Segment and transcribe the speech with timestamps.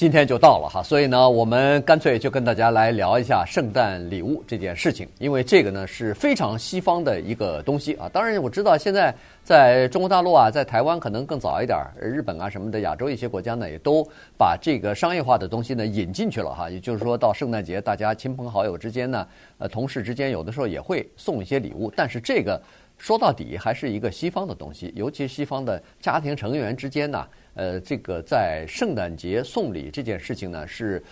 [0.00, 8.08] 今天就到了哈，所以呢，我们干脆就跟大家来聊一下圣诞礼物这件事情，因为这个呢是非常西方的一个东西啊。
[8.10, 14.02] 当然，我知道现在在中国大陆啊，在台湾可能更早一点儿，日本啊什么的亚洲一些国家呢，也都
[14.38, 16.70] 把这个商业化的东西呢引进去了哈。
[16.70, 19.28] 也就是说到圣诞节，大家亲朋好友之间呢。
[19.58, 22.58] 呃，同事之间有的时候也会送一些礼物，但是这个
[22.96, 31.02] 说到底还是一个西方的东西，尤其是西方的家庭成员之间呢，呃，这个在圣诞节送礼这件事情呢，是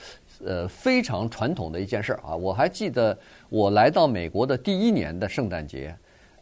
[0.45, 2.35] 呃非常传统的一件事儿啊。
[2.37, 3.17] 我还记得
[3.49, 5.95] 我来到美国的第一年的圣诞节，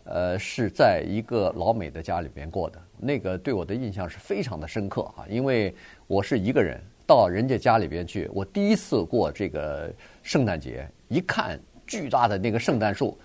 [0.04, 5.74] 呃，是在一个老美的家里边过的，那个对我的印象是非常的深刻啊，因为
[6.06, 11.58] 我是一个人到人家家里边去，我第一次过这个圣诞节，一看。
[11.88, 13.16] 巨大的那个圣诞树，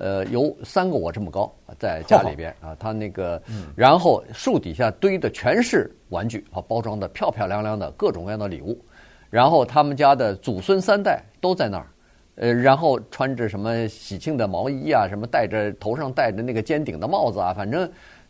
[0.00, 3.40] 呃，有三个我这么高，在家里边啊，他那个，
[3.76, 8.82] 然后树底下堆的全是玩具啊，包装的漂漂亮亮的各种各样的礼物，
[9.28, 11.86] 然后他们家的祖孙三代都在那儿，
[12.36, 17.86] 呃，然后穿着什么喜庆的毛衣啊，什么戴着头上戴着那个尖顶的帽子啊，反正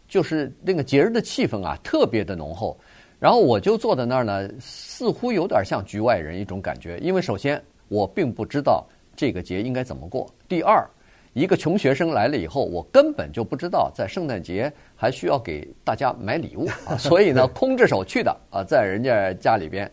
[0.08, 2.76] 就是那个节日的气氛啊，特别的浓厚。
[3.20, 8.84] 然后我就坐在那儿呢，似乎有点像局外人一种感觉，因为首先我并不知道。
[9.16, 10.26] 这个节应该怎么过？
[10.48, 10.88] 第二，
[11.32, 19.88] 一个穷学生来了以后，我根本就不知道在圣诞节还需要给大家买礼物啊， 所以呢，空着手去的啊，在人家家里边，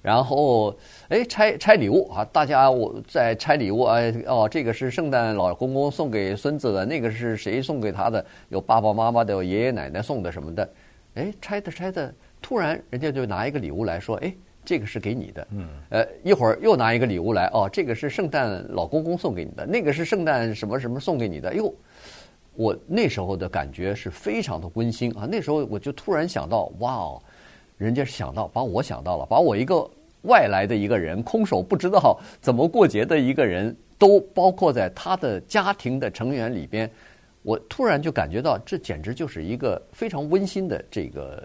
[0.00, 0.74] 然后
[1.08, 8.24] 哎拆拆礼物啊，大家我在拆礼物哎，哦，这个是圣诞老公公送给孙子的，那个是谁送给他的？
[8.48, 10.70] 有爸爸妈妈的，有爷爷奶奶送的什么的，
[11.16, 14.34] 哎，拆的拆的，突然人家就拿一个礼物来说，哎。
[14.68, 21.72] 这个是给你的，嗯，呃，一会儿又拿一个礼物来，哦，这个是圣诞老公公送给你的，那个是圣诞什么什么送给你的，哟，
[22.52, 27.22] 我那时候的感觉是非常的温馨啊，那时候我就突然想到，哇哦，
[27.78, 29.90] 人家想到把我想到了，把我一个
[30.24, 36.90] 外来的一个人，空手不知道怎么过节的一个人都包括在他的家庭的成员里边，
[37.40, 41.42] 我突然就感觉到这简直就是一个非常温馨的这个。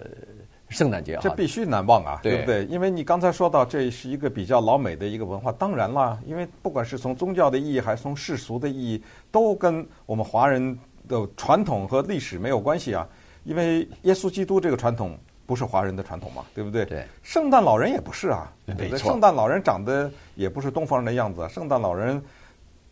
[0.73, 2.66] 圣诞节啊，这必须难忘啊，对不对？
[2.66, 9.01] 因为你刚才说到这是一个比较老美的一个文化，当然啦，因为不管是从宗教的意义还是从世俗的意义，
[9.31, 13.07] 都跟我们华人的传统和历史没有关系啊。
[13.44, 16.83] 因为耶稣基督这个传统不是华人的传统嘛，对不对？
[16.85, 17.06] 对。
[17.22, 18.97] 圣诞老人也不是啊，对？
[18.97, 22.22] 圣诞老人长得也不是东方人的样子，圣诞老人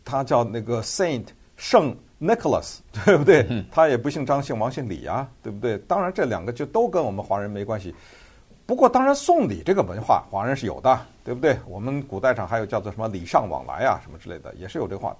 [0.05, 1.25] 他叫那个 Saint
[1.57, 1.95] 圣。
[2.21, 3.65] Nicholas， 对不对？
[3.71, 5.77] 他也不姓张，姓王，姓李呀，对不对？
[5.79, 7.95] 当然，这两个就都跟我们华人没关系。
[8.67, 11.57] 不过，当然送礼这个文化，华人是有的，对不对？
[11.67, 15.17] 我们古代上还有叫做什么礼尚往来啊，什么之类的，也是有这话。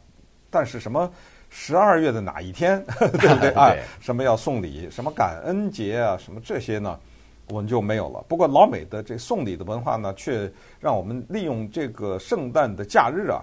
[0.50, 1.12] 但是什么
[1.50, 3.74] 十二月的哪一天， 对不对 啊？
[4.00, 7.00] 什么要送礼，什么感恩节啊，什么这些呢，
[7.50, 8.24] 我们就没有了。
[8.28, 13.42] 不过，老美的这送礼的文化呢，却让我们利用这个圣诞的假日啊。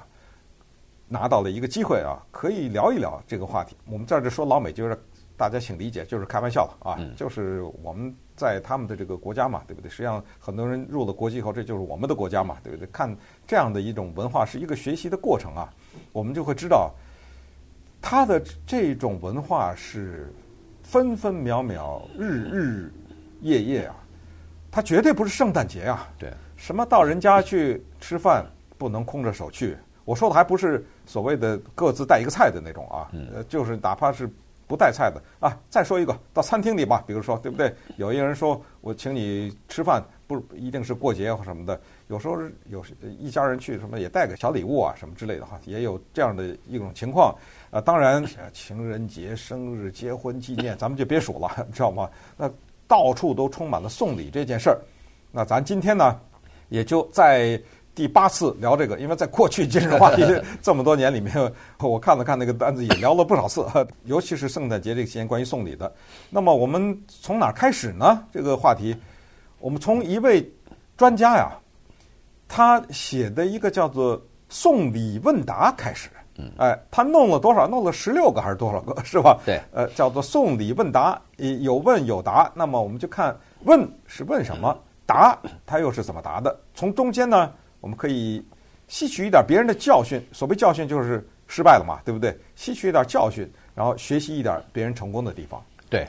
[1.08, 3.76] 拿到了一个机会啊，可以聊一聊这个话题。
[3.86, 4.98] 我们在这说老美，就是
[5.36, 6.98] 大家请理解，就是开玩笑了啊。
[7.16, 9.88] 就是我们在他们的这个国家嘛，对不对？
[9.90, 12.86] 实际上很多人入了国籍以后，这就是我们的国家嘛，对不对？
[12.92, 15.72] 看这样的一种文化是一个学习的过程啊，
[16.12, 16.92] 我们就会知道，
[18.02, 20.32] 他的这种文化是
[20.82, 22.92] 分分秒秒、日日
[23.40, 23.96] 夜夜啊，
[24.70, 26.08] 他绝对不是圣诞节啊。
[26.18, 28.44] 对，什么到人家去吃饭
[28.76, 29.76] 不能空着手去。
[30.08, 34.26] 我说的还不是所谓的各自带一个菜的那种啊，呃，就是哪怕是
[34.66, 35.54] 不带菜的啊。
[35.68, 37.70] 再说一个，到餐厅里吧，比如说，对不对？
[37.98, 42.38] 有一个人说我请你吃饭，不一定是过节或什么的，有时候
[42.70, 42.82] 有
[43.18, 47.36] 一家人去什么也带个小礼物啊，什么之类的哈，也有这样的一种情况
[47.70, 47.78] 啊。
[47.78, 52.08] 当然，情人节、生日、结婚纪念，咱们就别数了，知道吗？
[52.34, 52.50] 那
[52.86, 54.78] 到处都充满了送礼这件事儿。
[55.30, 56.18] 那咱今天呢，
[56.70, 57.60] 也就在。
[57.98, 60.22] 第八次聊这个，因为在过去今日话题
[60.62, 61.34] 这么多年里面，
[61.80, 63.66] 我看了看那个单子，也聊了不少次，
[64.06, 65.92] 尤其是圣诞节这个期间关于送礼的。
[66.30, 68.22] 那么我们从哪开始呢？
[68.32, 68.96] 这个话题，
[69.58, 70.48] 我们从一位
[70.96, 71.50] 专家呀，
[72.46, 74.16] 他写的一个叫做
[74.48, 76.08] 《送礼问答》开始。
[76.56, 77.66] 哎，他弄了多少？
[77.66, 79.02] 弄了十六个还是多少个？
[79.02, 79.40] 是吧？
[79.44, 79.60] 对。
[79.72, 81.20] 呃，叫做《送礼问答》，
[81.62, 82.48] 有问有答。
[82.54, 85.36] 那么我们就看问是问什么，答
[85.66, 86.56] 他又是怎么答的？
[86.76, 87.52] 从中间呢？
[87.80, 88.44] 我们可以
[88.86, 92.36] 吸取一点别人的教训，所谓教训就是失败了嘛，对不对？
[92.56, 95.62] 吸取一点教训，然后学习一点别人成功的地方。
[95.88, 96.06] 对，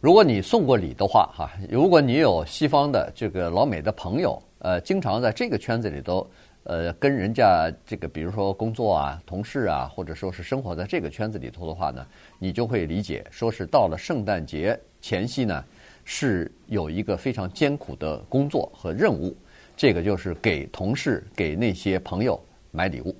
[0.00, 6.28] 如果你送过礼的话，哈，如果你有西方的这个老美的朋友，呃，经常在这个圈子里头，
[6.64, 12.06] 呃，跟人家这个，比如说工作啊、同事啊，或者说是生活在这个圈子里头的话呢，
[12.38, 15.64] 你就会理解，说是到了圣诞节前夕呢，
[16.04, 19.36] 是有一个非常艰苦的工作和任务，
[19.78, 22.38] 这个就是给同事、给那些朋友
[22.72, 23.14] 买礼物。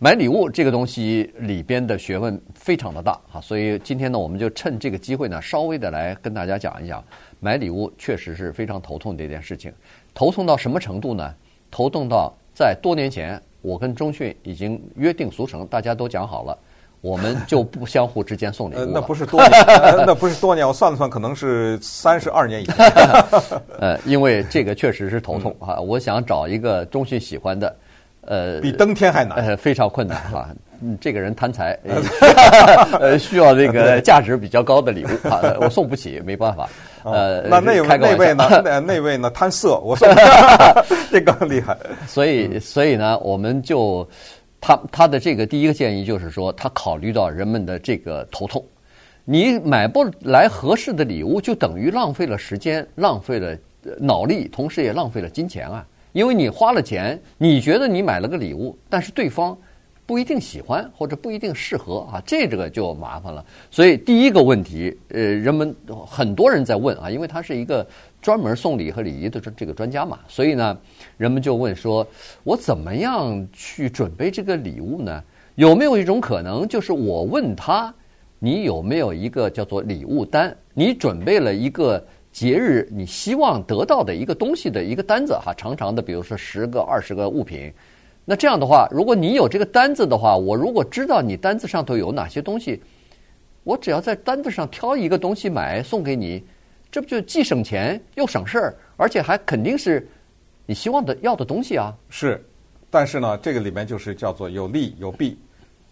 [0.00, 7.02] 买礼物这个东西里边的学问非常的大哈，所以今天呢，我们就趁这个机会呢，稍微的来跟大家讲一讲，
[7.38, 9.72] 买礼物确实是非常头痛的一件事情。
[10.12, 11.32] 头痛到什么程度呢？
[11.70, 16.58] 头痛到在多年前，我跟中讯已经约定俗成，大家都讲好了，
[17.06, 18.86] 我们就不相互之间送礼物了。
[18.92, 19.64] 那不是多年，
[20.06, 22.74] 那不是多年，我算了算，可能是三十二年以前。
[23.78, 27.74] 呃，因为这个确实是头痛啊，我想找一个中信喜欢的。
[28.28, 30.48] 呃，比登天还难，呃，非常困难啊！
[30.82, 31.78] 嗯，这个人贪财，
[32.98, 36.68] 呃，需要那个价值比较高的礼物啊，我送不起，没办法。
[37.04, 38.48] 呃，那那那位呢？
[38.64, 39.30] 那那位呢？
[39.30, 40.08] 贪色，我送
[41.08, 41.76] 这更厉害。
[42.08, 44.04] 所以，所以呢，我们就
[44.66, 48.64] 他他的这个第一个建议就是说，他考虑到人们的这个头痛，
[49.24, 53.56] 你买不来合适的礼物，就等于浪费了时间，浪费了
[54.00, 55.86] 脑力，同时也浪费了金钱啊。
[56.10, 59.56] 因为你花了钱，你觉得你买了个礼物，但是对方
[60.04, 63.44] 不一定喜欢或者不一定适合啊，这这个就麻烦了。
[63.70, 65.72] 所以第一个问题，呃，人们
[66.04, 67.86] 很多人在问啊，因为他是一个
[68.26, 70.76] 专门送礼和礼仪的这这个专家嘛，所以呢，
[71.16, 72.04] 人们就问说，
[72.42, 75.22] 我怎么样去准备这个礼物呢？
[75.54, 77.94] 有没有一种可能，就是我问他，
[78.40, 80.52] 你有没有一个叫做礼物单？
[80.74, 82.04] 你准备了一个。
[82.32, 87.72] 节日你希望得到的一个东西的一个单子哈，长长的，比如说十个、二十个物品。
[88.26, 92.82] 那这样的话，如果你有这个单子的话，我如果知道你单子上头有哪些东西，
[93.64, 96.44] 我只要在单子上挑一个东西买送给你，
[96.96, 100.08] 这不就既省钱又省事儿，而且还肯定是
[100.64, 101.92] 你希望的要的东西啊。
[102.08, 102.42] 是，
[102.88, 105.38] 但是呢，这个里面就是叫做有利有弊。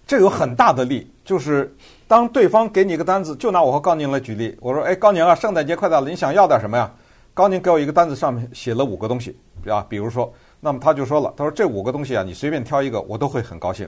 [0.06, 1.70] 这有很大的利，就是
[2.08, 4.56] 当对方给你一个单子，就拿我和高宁来举例。
[4.62, 6.90] 我说：“哎，高宁啊，圣诞节快到了，你想要点什么呀？”
[7.34, 9.36] 高宁给我一个单子，上面写了五个东西
[9.68, 13.86] 啊，比如说，那么他就说了：“他说这五个东西啊，你随便挑一个，我都会很高兴。”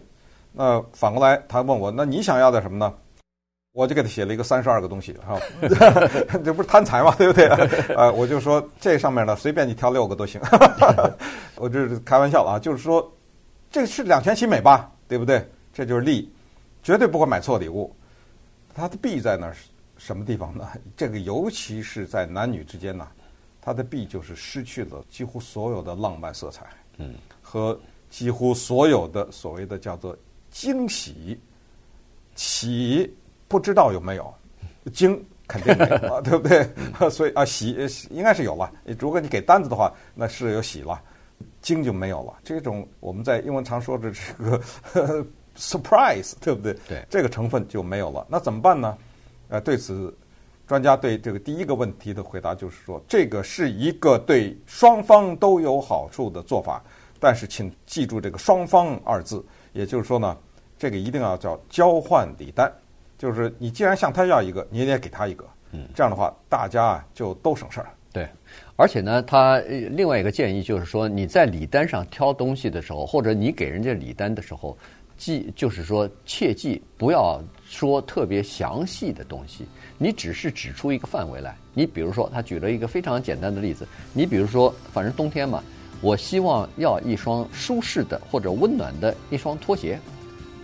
[0.53, 2.93] 那反过来，他问我：“那你想要点什么呢？”
[3.77, 5.39] 我就给他写了一个三十二个东西，哈，
[6.43, 7.47] 这不是贪财嘛， 对不对？
[7.95, 10.41] 呃，我就说这上面呢，随便你挑六个都行。
[11.57, 13.07] 我这是开玩笑啊，就是说
[13.71, 15.47] 这个是两全其美吧，对不对？
[15.75, 16.33] 这就是利，
[16.83, 17.95] 绝对不会买错礼物。
[18.75, 19.55] 它的弊在哪儿
[19.99, 20.67] 什么地方呢？
[20.97, 23.07] 这个尤其是在男女之间呢，
[23.61, 26.65] 它的弊就是失去了几乎所有的浪漫色彩，
[26.97, 30.17] 嗯，和几乎所有的所谓的叫做
[30.51, 31.39] 惊喜。
[32.37, 33.15] 喜
[33.49, 34.35] 不知道有没有，
[34.93, 36.69] 惊肯定没有， 对不对？
[37.11, 37.71] 所以啊，喜
[38.11, 38.71] 应该是有了。
[38.99, 41.01] 如果你给单子的话，那是有喜了，
[41.61, 42.35] 惊就没有了。
[42.43, 44.61] 这种我们在英文常说的这个。
[44.93, 45.27] 呵呵
[45.59, 46.75] surprise，对不对？
[46.87, 48.27] 对，这个成分就没有了。
[48.29, 48.95] 那怎么办呢？
[49.49, 50.15] 呃，对此，
[50.67, 56.85] 专家对这个第一个问题的回答就是说，这个是一个对双方都有好处的做法。
[57.19, 60.37] 但是，请记住这个“双方”二字，也就是说呢，
[60.79, 62.71] 这个一定要叫交换礼单，
[63.19, 65.45] 就是你既然向他要一个，你也得给他一个。
[65.73, 67.89] 嗯，这样的话，大家啊就都省事儿。
[68.13, 68.29] 对，
[68.77, 69.59] 而且呢，他
[69.91, 74.77] 另外一个建议就是说，你在礼单上挑东西的时候，或者你给人家礼单的时候。
[75.19, 79.65] 记就是说，切记不要说特别详细的东西，
[79.97, 81.57] 你只是指出一个范围来。
[81.73, 85.65] 你比如说，他举了一个非常简单的例子，你比如说，反正冬天嘛，
[86.03, 89.99] 我希望要一双舒适的或者温暖的一双拖鞋。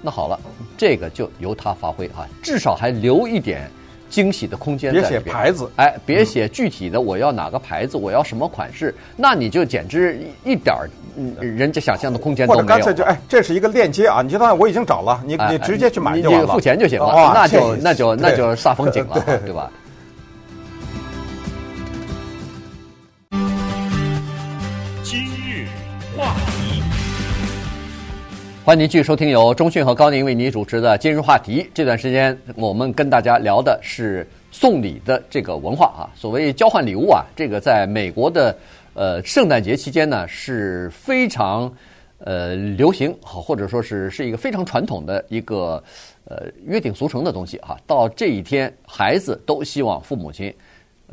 [0.02, 0.38] 那好了，
[0.76, 3.70] 这个就由他发挥啊，至少还留一点。
[4.10, 12.62] 惊喜的空间在，别写牌子，哎，别写具体的，我要哪个牌子，我要什么款式，那你就简直一点儿，嗯，人家想象的空间都没有。
[12.62, 19.70] 或者干脆就，哎，这是一个链接啊，你就当我已经找了，你你直接去买就完了，你付钱就行了，那就那就那就煞风景了，对吧？
[28.64, 31.68] 欢迎您继续收听由中讯和高宁为您主持的今日话题。
[31.74, 36.06] 这段时间，我们跟大家聊的是送礼的这个文化啊。
[36.14, 38.56] 所谓交换礼物啊，这个在美国的
[38.94, 41.70] 呃圣诞节期间呢是非常
[42.18, 45.82] 呃流行，好或者说是是一个非常传统的一个
[46.26, 47.76] 呃约定俗成的东西哈。
[47.84, 50.54] 到这一天，孩子都希望父母亲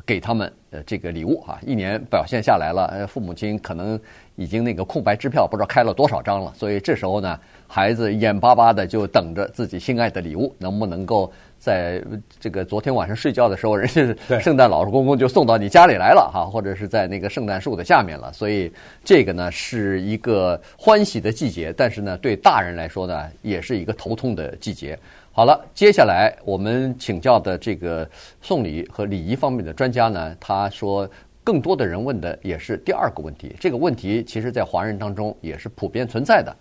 [0.05, 3.99] 给他们呃这个礼物啊，一年表现下来了，呃，父母亲可能
[4.35, 12.01] 已经那个空白支票不知道开了多少张了，所以这时候呢，孩子眼巴巴的就等着自己心爱的礼物能不能够在
[12.39, 18.71] 这个昨天晚上睡觉的时候，人家 圣诞老公公就送到你家里来了哈，或者是在那个圣诞树的下面了，所以
[19.03, 24.97] 这个呢是一个欢喜的季节，但是呢对大人来说呢也是一个头痛的季节。
[25.31, 28.09] 好了，接下来我们请教的这个
[28.41, 31.09] 送礼和礼仪方面的专家呢，他说，
[31.43, 33.55] 更多的人问的也是第二个问题。
[33.57, 36.53] 这个问题其实，在华人当中也是普遍存在的，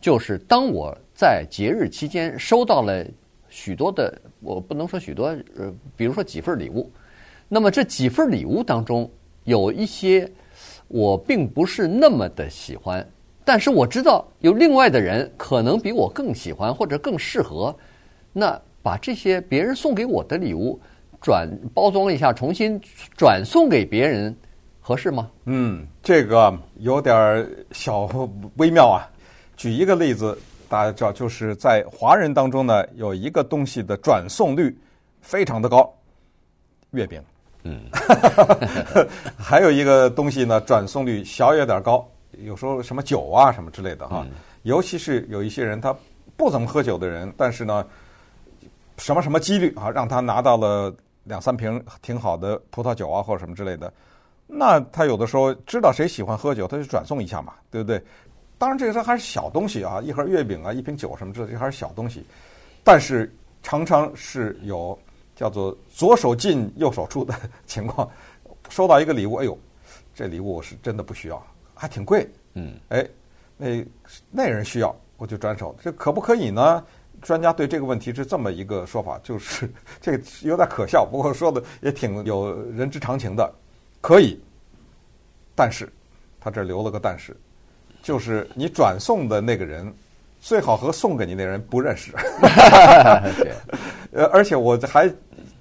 [0.00, 3.04] 就是当我在节日期间收到了
[3.48, 5.26] 许多的，我不能说许多，
[5.56, 6.90] 呃，比如说几份礼物，
[7.46, 9.08] 那么这几份礼物当中
[9.44, 10.28] 有一些
[10.88, 13.06] 我并不是那么的喜欢，
[13.44, 17.72] 但是我知道有另外的人可能比我更喜欢或者更适合。
[18.36, 20.78] 那把这些别人送给我的礼物
[21.20, 22.78] 转包装一下，重新
[23.16, 24.36] 转送给别人，
[24.80, 25.30] 合适吗？
[25.44, 28.00] 嗯，这个有点小
[28.56, 29.08] 微妙啊。
[29.56, 30.36] 举一个例子，
[30.68, 34.76] 大家知道，就是在华人当中呢，有一个东西的转送率
[35.22, 35.90] 非常的高，
[36.90, 37.22] 月饼。
[37.62, 37.80] 嗯，
[39.38, 42.06] 还有一个东西呢，转送率小有点高，
[42.42, 44.26] 有时候什么酒啊什么之类的哈。
[44.64, 45.96] 尤其是有一些人他
[46.36, 47.86] 不怎么喝酒的人，但是呢。
[48.98, 53.92] 什么什么几率啊，让他拿到了两三瓶挺好的葡萄酒啊，或者什么之类的。
[54.46, 58.02] 那他有的时候知道谁喜欢喝酒，他就转送一下嘛，对不对？
[58.58, 62.24] 当然这个时候还是小东西啊，一盒月饼啊，一瓶酒什么之类的，这还是小东西。
[62.84, 64.96] 但是常常是有
[65.34, 67.34] 叫做左手进右手出的
[67.66, 68.08] 情况。
[68.70, 69.58] 收到一个礼物，哎呦，
[70.14, 71.42] 这礼物我是真的不需要，
[71.74, 72.26] 还挺贵。
[72.54, 73.06] 嗯，哎，
[73.56, 73.84] 那
[74.30, 76.84] 那人需要，我就转手，这可不可以呢？
[77.24, 83.50] 专家对这个问题是这么一个说法，就是 这个有点可笑，不过说的也挺有人之常情的，
[84.02, 84.38] 可以，
[85.54, 85.90] 但是
[86.38, 87.34] 他这留了个但是，
[88.02, 89.90] 就是你转送的那个人
[90.38, 92.12] 最好和送给你那人不认识。
[94.12, 95.10] 呃，而且我还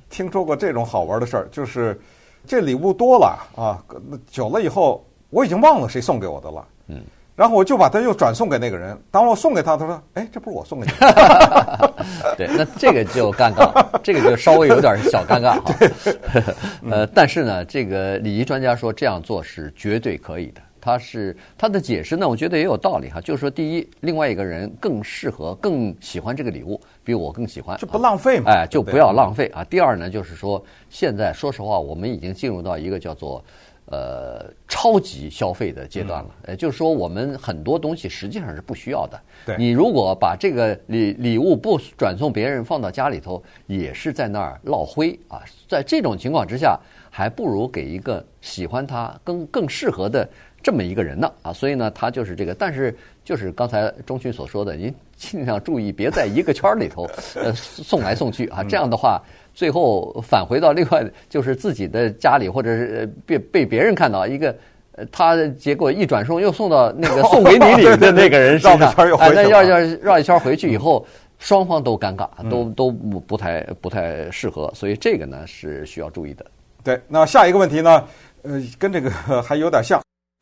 [0.09, 1.97] 听说过这种好玩的事儿，就是
[2.45, 3.81] 这礼物多了啊，
[4.29, 6.67] 久了以后我已经忘了谁送给我的了。
[6.87, 7.01] 嗯。
[7.35, 8.95] 然后我就把它又转送给那个人。
[9.09, 11.93] 当我送给他，他说：“哎，这不是我送给你的。
[12.37, 15.73] ”对，那这个就尴尬，这个就稍微有点小尴尬哈。
[16.91, 20.61] 呃，但是呢，这个礼仪专家说这样做是绝对可以的。
[20.79, 23.19] 他是他的解释呢，我觉得也有道理哈。
[23.21, 28.51] 就是说，第一，另外一个人更适合、更喜欢这个礼物，比我更喜欢，就不浪费嘛。
[28.51, 29.63] 哎，就不要浪费啊。
[29.63, 33.43] 第二呢，就是说，现在说实话，我们已经进入到一个叫做。
[33.93, 36.29] 呃，超级消费的阶段了。
[36.45, 39.21] 呃，就是说，我们很多东西实际上是不需要的。
[39.45, 45.43] 对，你如果把这个礼礼物不转送别人，放到家里头，也是在那儿落灰啊。
[45.67, 46.79] 在这种情况之下，
[47.11, 50.27] 还不如给一个喜欢他、更更适合的
[50.63, 51.53] 这么一个人呢啊。
[51.53, 52.55] 所以呢，他就是这个。
[52.55, 58.63] 但是，就是刚才钟勋所说的，您尽量注意，别在一个圈里头呃送来送去啊。
[58.63, 59.21] 这样的话。
[59.53, 64.55] 最后返回到另外，就是自己的家里，或者是被被别人看到一个，
[64.93, 71.05] 呃，他结果一转送又送到那个 送给你礼的那个人身上，哎，那要要绕一圈回去以后，
[71.37, 76.45] 双方都尴尬，都都不不太不太适合，所以这个呢是需要注意的。
[76.83, 78.03] 对，那下一个问题呢，
[78.41, 79.09] 呃，跟这个
[79.43, 80.01] 还有点像，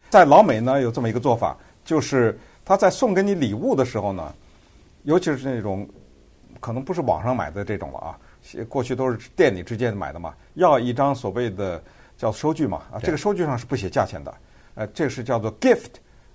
[0.10, 4.34] 在老美呢有这么一个做法，就是他在送给你礼物的时候呢，
[5.04, 5.86] 尤其是那种
[6.60, 8.18] 可能不是网上买的这种了啊。
[8.70, 11.82] 过去都是店里直接买的嘛，要一张所谓的
[12.18, 14.34] 叫收据嘛啊，这个收据上是不写价钱的，
[14.76, 15.92] 呃，这是叫做 gift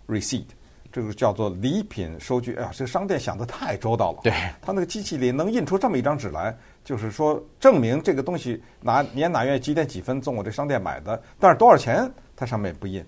[0.08, 0.46] receipt，
[0.92, 2.54] 这个叫做礼品收据。
[2.54, 13.04] 哎呀，这个商店想的太周到了，对，他那个机器里能印出这么一张纸来，就是说证明这个东西哪年哪月几点几分从我这商店买的，但是多少钱它上面不印。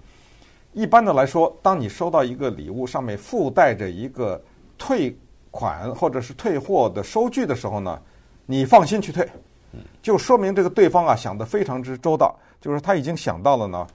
[0.72, 4.40] 一般的来说，当你收到一个礼物上面附带着一个
[4.76, 5.16] 退
[5.50, 8.00] 款或者是退货的收据的时候呢，
[8.50, 9.28] 你放心去退，
[10.00, 13.87] 就说明这个对方啊想得非常之周到，就是他已经想到了呢。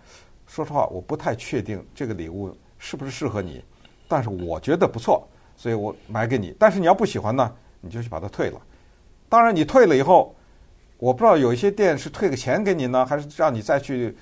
[0.46, 3.64] 说实话，我不太确定这个礼物是不是适合你，
[4.08, 6.56] 但是我觉得不错，所以我买给你。
[6.60, 8.62] 但是你要不喜欢呢，你就去把它退了。
[9.28, 10.36] 当然，你退了以后，
[11.00, 14.16] 我不知道有一些店是退个钱给你呢，还是让你再去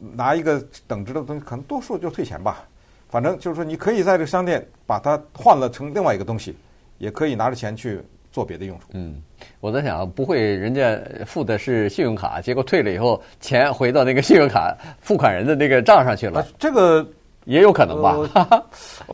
[0.00, 2.66] 拿一个等值的东西，可能多数就退钱吧。
[3.08, 6.56] 反正就是说，你可以在这个商店把它换了成另外一个东西，
[6.98, 8.02] 也可以拿着钱去。
[8.36, 8.88] 做别的用处。
[8.92, 9.22] 嗯，
[9.60, 16.40] 我在想，不会人家付的是信用卡，结果退了以后，钱回到那个信用卡付款人的那个账上去了。
[16.40, 17.02] 啊、这个
[17.46, 18.14] 也有可能吧？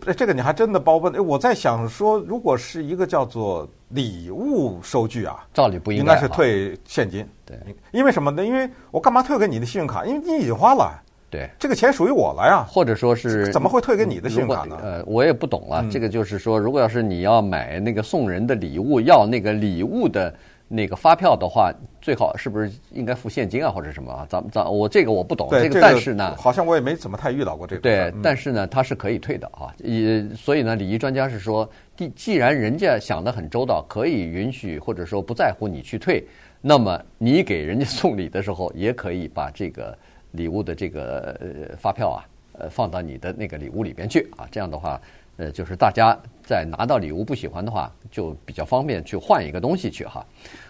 [0.05, 1.25] 呃、 这个你还真的包问。
[1.25, 7.25] 我在想说，如果是一个叫做礼物收据啊，照理不应该，应该是退现金。
[7.47, 7.57] 对，
[7.93, 8.45] 因为什么呢？
[8.45, 10.05] 因为我干嘛退给你的信用卡？
[10.05, 11.01] 因为你已经花了。
[11.33, 12.63] 对，这个钱属于我了呀。
[12.69, 14.79] 或者说是怎么会退给你的信用卡呢？
[14.83, 15.81] 呃，我也不懂了。
[15.83, 20.35] 嗯、这个就是说，如果要是你要买那个送人的礼物，要那个礼物的
[20.69, 21.73] 那个发票的话，
[22.03, 24.27] 最好是不是应该付现金啊，或者什么啊？
[24.29, 25.49] 咱们咱我这个我不懂。
[25.51, 27.81] 这个但是呢，好像我也没怎么太遇到过这个。
[27.81, 29.73] 对，嗯、但是呢，它是可以退的啊。
[29.79, 36.23] 也所以呢，礼仪专家是说，既既然人家想得很周到，可以允许或者说不在乎你去退，
[36.61, 39.97] 那么你给人家送礼的时候，也可以把这个。
[40.33, 42.21] 礼物的这个呃发票啊，
[42.59, 45.01] 呃放到你的那个礼物里边去啊，这样的话，
[45.37, 50.25] 呃就是大家在拿到礼物不喜欢的话，就比较方便去换一个东西去哈。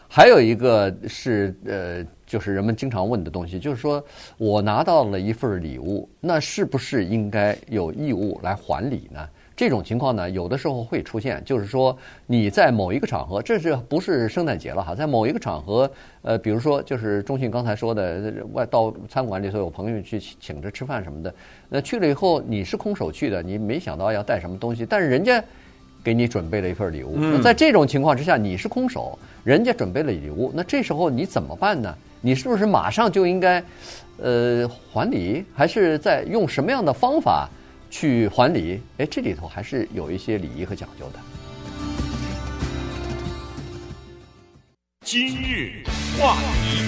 [0.08, 4.04] 还有一个是呃，就是人们经常问的东西，就是说
[4.36, 9.26] 我拿到了一份礼物，那是不是应该有义务来还礼呢？
[9.62, 14.92] 这种情况呢，有的时候会出现，就是说你在某一个场合，这是不是圣诞节了哈？
[14.92, 15.88] 在某一个场合，
[16.22, 21.32] 呃，比如说就是中信刚才说的，外到餐馆里头有朋友去请着吃饭什么的，
[21.68, 25.40] 那去了以后你是空手去的，你没想到要带什么东西，但是人家
[26.02, 27.14] 给你准备了一份礼物。
[27.16, 31.94] 那在这种情况之下，你是空手，人家准备了礼物，那这时候你怎么办呢？
[32.20, 33.62] 你是不是马上就应该
[34.20, 37.48] 呃还礼，还是在用什么样的方法？
[37.92, 41.18] 去还礼，哎，这里头还是有一些礼仪和讲究的。
[45.04, 45.84] 今日
[46.18, 46.82] 话题，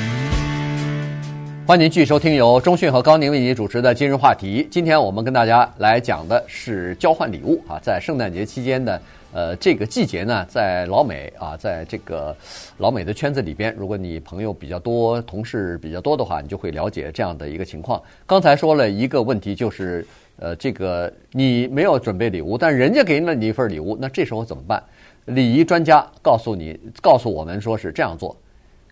[1.67, 4.65] 欢迎您继续收听由中讯和高宁为您主持的《今日话题》。
[4.71, 12.35] 今天我们跟大家来讲的是交换礼物啊，在圣诞节期间的呃这个季节呢，在老美啊，在这个
[12.79, 18.03] 老美的圈子里边，如果你朋友比较多、同事比较多的话，你就会了解这样的一个情况。
[18.25, 20.07] 刚才说了一个问题，就是。
[20.37, 24.83] 呃，这个你没有准备礼物，但人家给了你一份礼物，那这时候怎么办？
[25.27, 28.37] 礼仪专家告诉你，告诉我们说是这样做：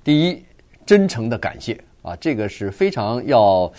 [0.04, 0.42] 第一，
[0.86, 3.70] 真诚的感谢啊，这个是非常要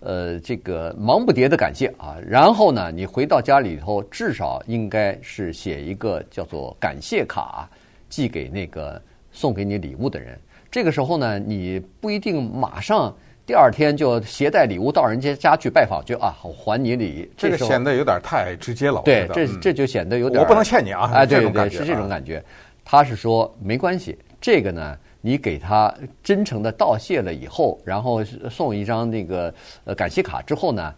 [0.00, 2.16] 呃这个忙不迭的感谢啊。
[2.26, 7.70] 然后呢，你回到家里头，至少应该是写一个叫做感谢卡，
[8.08, 9.00] 寄给那个
[9.30, 10.36] 送给你礼物的人。
[10.70, 13.14] 这个时候呢，你不一定马上。
[13.44, 17.30] 第二天就携带礼物到人家家去拜访，就啊，还你礼。
[17.36, 19.02] 这个显得有点太直接了。
[19.04, 20.40] 对，这这就显得有点。
[20.40, 21.10] 我不能欠你啊！
[21.12, 22.42] 哎，对对对，是这种感觉。
[22.84, 29.52] 他是说没关系，这个呢，你给他真诚的道谢了以后，然后送一张那个
[29.84, 30.94] 呃感谢卡之后呢，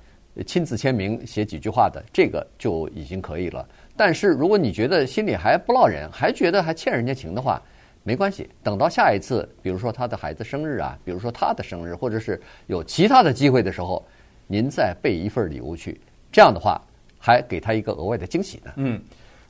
[0.47, 3.66] 亲自签名写几句话的，这个就已经可以了。
[3.97, 7.62] 但是如果你觉得心里还不落忍，还觉得还欠人家情的话，
[8.07, 14.05] 没关系，等到下一次，比如说他的孩子生日啊，比如说他的生日，或者是有其他的机会的时候，
[14.47, 15.99] 您再备一份礼物去，
[16.31, 16.79] 这样的话
[17.19, 18.73] 还给他一个额外的惊喜呢。
[18.77, 19.03] 嗯，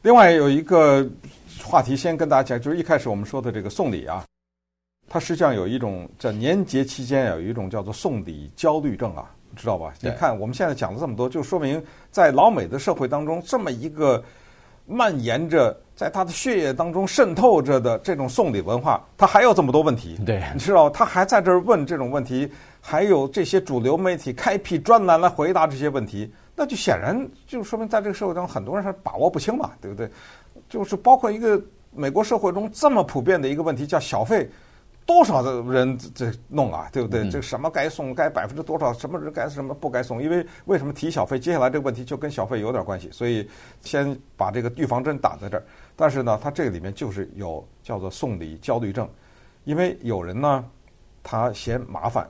[0.02, 1.04] 另外有一个
[1.64, 4.24] 话题，先跟大家讲，就是一开始我们说的这个送礼啊，
[5.08, 9.92] 它实际上有一种在年节期间有一种叫做送礼焦虑症啊，知道吧？
[10.00, 14.22] 你看我们现在讲了这么多，就说明在老美的社会当中，这么一个
[14.86, 15.76] 蔓延着。
[15.96, 20.18] 在他的血液当中渗透着的这种送礼文化，他还有这么多问题。
[20.26, 30.10] 对，你知道，他还在这儿问这种问题，还有这些主流媒体开辟专栏来回答这些问题，那就显然就说明在这个社会当中，很多人是把握不清嘛，对不对？
[30.68, 31.60] 就是包括一个
[31.92, 34.50] 美国社会中这么普遍的一个问题，叫小费。
[35.06, 37.28] 多少的人这弄啊，对不对？
[37.28, 40.22] 这什么该送该百分之多少，什么人该什么不该送？
[40.22, 41.38] 因为为什么提小费？
[41.38, 43.46] 接下来这个问题就跟小费有点关系，所以
[43.82, 45.64] 先把这个预防针打在这儿。
[45.94, 49.06] 但是呢，它这个里面就是有叫做送礼焦虑症，
[49.64, 50.64] 因为有人呢，
[51.22, 52.26] 他嫌麻烦，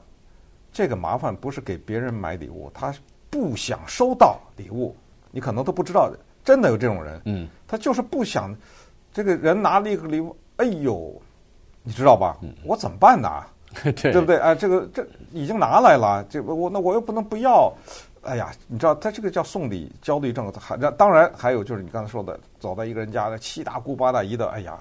[0.73, 2.93] 这个麻烦不是给别人买礼物，他
[3.31, 4.97] 不想收到礼物，
[5.31, 8.53] 你可能都不知道，真的有这种人，嗯，他就是不想，
[9.13, 11.23] 这个人拿了一个礼物，哎呦。
[11.85, 12.37] 你知道吧？
[12.65, 13.29] 我怎么办呢？
[13.85, 14.39] 对，对不对？
[14.39, 17.73] 哎，这个这已经拿来了，这我那我又不能不要。
[18.23, 24.79] 哎呀，你知道他这个叫送礼焦虑症，还当然还有就是你刚才说的，走到一个人家的七大姑八大姨的，哎呀，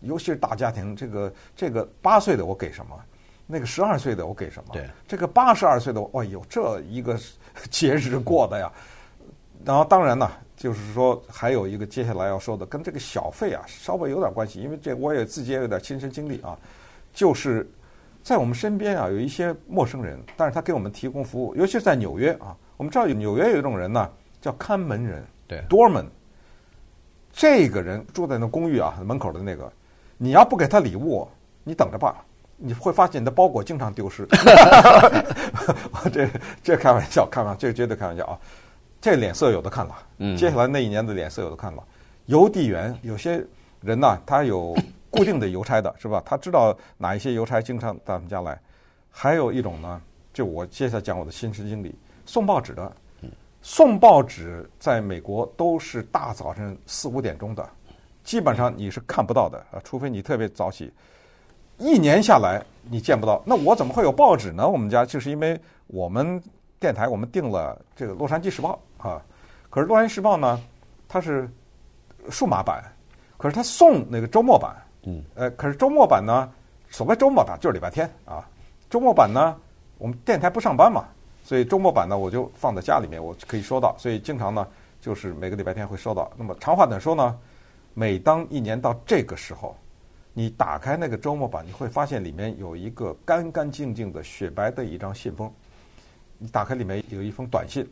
[0.00, 2.98] 尤其是大家庭，这个这个八岁的我给什么？
[3.46, 4.70] 那个十二岁的我给什么？
[4.72, 7.16] 对，这个八十二岁的，哎呦，这一个
[7.70, 8.72] 节日过的呀。
[9.64, 10.28] 然后当然呢。
[10.58, 16.58] 就是说，还有一个接下来要说的，跟这个小费啊稍微有点关系，因为这我也自己也有点亲身经历啊。
[17.14, 17.66] 就是
[18.24, 22.56] 在我们身边啊，有一些陌生人，但是他给我们提供服务，尤其是在纽约啊。
[22.76, 26.04] 我们知道纽约有一种人呢，叫看门人，对，doorman。
[27.32, 29.72] 这个人住在那公寓啊门口的那个，
[30.16, 31.28] 你要不给他礼物，
[31.62, 32.24] 你等着吧，
[32.56, 34.26] 你会发现你的包裹经常丢失。
[36.12, 36.28] 这
[36.64, 38.38] 这开玩笑，开玩笑，这绝对开玩笑啊。
[39.00, 41.82] 这脸色有的看了，接下来那一年的脸色有的看了。
[42.26, 43.44] 邮递员有些
[43.80, 44.76] 人呢，他有
[45.08, 46.22] 固定的邮差的， 是吧？
[46.26, 48.58] 他知道哪一些邮差经常到他们家来。
[49.10, 50.00] 还有一种呢，
[50.32, 51.94] 就我接下来讲我的亲身经历，
[52.26, 52.92] 送报纸的。
[53.60, 57.68] 送报纸在美国都是大早晨四五点钟的，
[58.22, 60.92] 基本上你是看不到的啊，除非你特别早起。
[61.76, 64.66] 一年下来你见不到，那我怎么会有报纸呢？
[64.68, 66.40] 我们家就是因为我们
[66.78, 69.22] 电台我们订了这个《洛杉矶时报》啊，
[69.70, 70.60] 可是《洛杉矶时报》呢，
[71.08, 71.48] 它是
[72.30, 72.84] 数码版，
[73.36, 76.52] 可是它送那个周末版，嗯，呃，可是周末版呢，
[76.90, 78.46] 所谓周末版就是礼拜天啊，
[78.90, 79.56] 周末版呢，
[79.96, 81.08] 我们电台不上班嘛。
[81.44, 83.96] 所以周末版呢，我就放在家里面，我可以收到。
[83.96, 84.68] 所以经常呢，
[85.00, 86.30] 就是每个礼拜天会收到。
[86.36, 87.38] 那么长话短说呢，
[87.94, 89.74] 每当一年到这个时候，
[90.34, 95.50] 你打开那个周末版，你会发现里面有一个干干净净的雪白的一张信封。
[96.36, 97.88] 你打开里面有一封短信，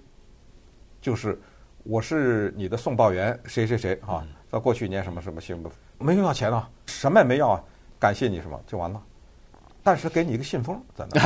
[1.00, 1.38] 就是
[1.85, 7.62] 我是你的送报员谁谁谁啊，在过去一年什么什么信不没有要钱啊，什么也没要啊，
[7.98, 9.02] 感谢你什么就完了。
[9.82, 11.20] 但是给你一个信封在那，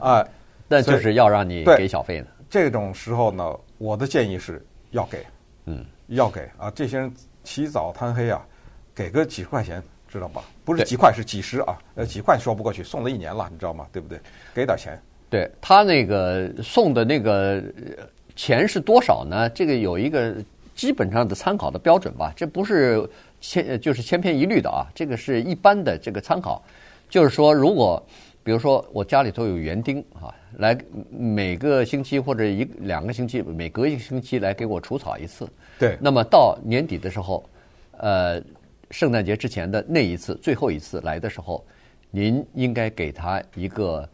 [0.02, 0.26] 哎。
[0.68, 2.26] 那就是要让你给小费呢。
[2.50, 4.60] 这种时候呢，我的建议是
[4.90, 5.24] 要给，
[5.66, 6.68] 嗯，要给啊！
[6.74, 8.44] 这些人起早贪黑啊，
[8.92, 10.42] 给个几十块钱，知道吧？
[10.64, 11.78] 不是几块，是几十啊！
[11.94, 13.86] 呃，几块说不过去，送了一年了，你知道吗？
[13.92, 14.18] 对不对？
[14.52, 15.00] 给点钱。
[15.30, 17.62] 对他那个送的那个
[18.36, 19.48] 钱是多少呢？
[19.50, 20.36] 这个有一个
[20.74, 23.08] 基本上的参考的标准吧，这不是
[23.40, 26.62] 千就是千篇一律的啊，这个是一般的这个参考，
[27.08, 28.00] 就是说如果。
[28.46, 30.78] 比如说，我家里头有园丁啊，来
[31.10, 35.48] 每个星期或者一两个星期，每隔一个星期来给我除草一次。
[35.80, 35.98] 对。
[36.00, 37.44] 那么到年底的时候，
[37.96, 38.40] 呃，
[38.92, 41.66] 圣诞节之前的那一次，最后一次来的时候，
[42.08, 44.08] 您应该给他一个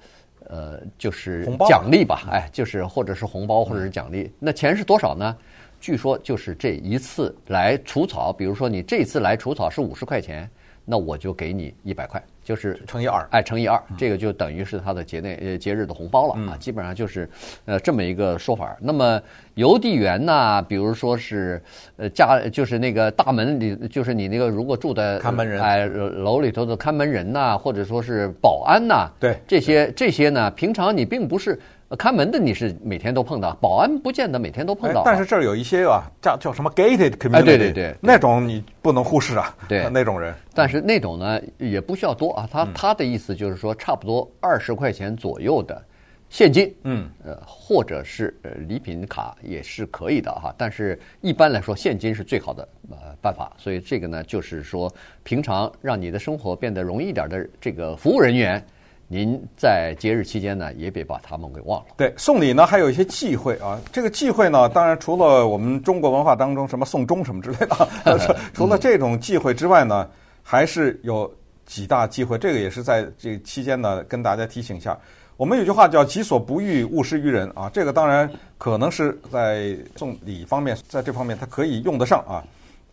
[0.49, 2.29] 呃，就是奖励吧？
[2.31, 4.31] 哎，就是或者是红包，或者是奖励。
[4.39, 5.37] 那钱是多少呢？
[5.81, 10.49] 据说就是这一次来除草，比如说你这次来除草是五十块钱，
[10.85, 12.23] 那我就给你一百块。
[12.45, 17.29] 就是乘以二，哎，乘以二，这个就等于是他的节内呃节日的红包了啊，基本上就是
[17.65, 18.77] 呃这么一个说法。
[18.81, 19.21] 那么
[19.55, 21.63] 邮递员呢，比如说是
[21.97, 31.59] 呃家，就是那个大门里，就是你那个如果住的看门人，哎楼里头的看门人呐，或者说是保安呐，对这些这些呢，平常你并不是。
[31.97, 35.01] 看门的你是每天都碰到，保安不见得每天都碰到。
[35.01, 39.55] 哎、但是这儿有一些啊，叫叫什么 gated community，哎、对对对，那种你不能忽视啊。
[39.69, 40.35] 对，那种人。
[40.55, 42.49] 但是那种呢，也不需要多啊。
[42.51, 45.83] 他、嗯、他的意思就是说，差不多二十块钱左右的
[46.31, 50.55] 现金，嗯，呃，或者是呃礼品卡也是可以的哈。
[50.57, 53.53] 但是一般来说，现金是最好的呃办法。
[53.59, 54.91] 所以这个呢，就是说
[55.23, 58.65] 平常让你的生活变得容易一点的这个服务人员。
[59.13, 61.87] 您在节日期间呢，也别把他们给忘了。
[61.99, 63.79] 对，送礼呢还有一些忌讳啊。
[63.93, 70.09] 这个忌讳呢，当然除了我们中国文化当中什么送钟什么之类的， 除了这种忌讳之外呢，
[70.43, 71.31] 还是有
[71.67, 72.39] 几大忌讳。
[72.39, 74.99] 这个也是在这期间呢，跟大家提醒一下。
[75.37, 77.69] 我们有句话叫“己所不欲，勿施于人”啊。
[77.71, 82.43] 这个当然可能是在送礼方面，在这方面它可以用得上啊。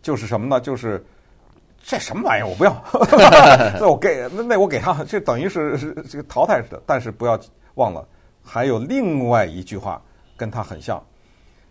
[0.02, 0.60] 就是什么呢？
[0.60, 1.02] 就是。
[1.82, 2.48] 这什么玩意儿？
[2.48, 2.84] 我不要
[3.80, 6.82] 那我给那那我给他，这等于是是这个淘汰似的。
[6.86, 7.40] 但是不要
[7.76, 8.08] 忘了，
[8.44, 10.02] 还有另外一句话
[10.38, 11.04] 跟他很像，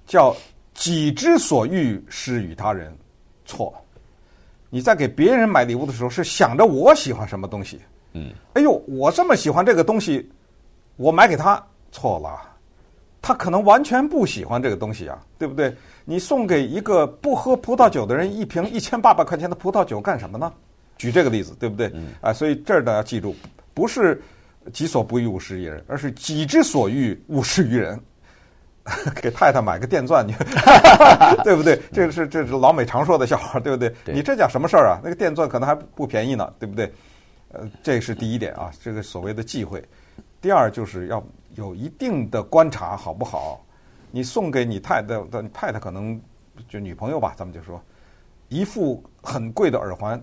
[0.06, 0.34] 叫
[0.74, 2.96] “己之所欲，施与他人”。
[3.44, 3.74] 错，
[4.70, 7.80] 你在给别人买礼物的时候，是想着我喜欢什么东西。
[8.12, 10.28] 嗯，哎呦，我这么喜欢这个东西，
[10.96, 12.40] 我买给他，错了。
[13.20, 15.74] 他可能完全不喜欢这个东西啊，对不对？
[16.10, 20.50] 你送给一个不喝葡萄酒的人一瓶一千八百块钱的葡萄酒干什么呢？
[20.96, 21.92] 举这个例子，对不对？
[22.22, 23.36] 啊，所以这儿呢要记住，
[23.74, 24.18] 不是
[24.72, 28.00] 己所不欲，勿施于人，而是己之所欲，勿施于人。
[29.20, 30.32] 给太太买个电钻，你
[31.44, 31.78] 对不对？
[31.92, 33.94] 这个是这是老美常说的笑话，对不对？
[34.06, 34.98] 你这叫什么事儿啊？
[35.04, 36.90] 那个电钻可能还不便宜呢，对不对？
[37.52, 39.84] 呃，这是第一点啊，这个所谓的忌讳。
[40.40, 41.22] 第二就是要
[41.54, 43.62] 有一定的观察，好不好？
[44.10, 46.20] 你送给你太太的，你太太可能
[46.68, 47.80] 就女朋友吧，咱们就说
[48.48, 50.20] 一副很贵的耳环，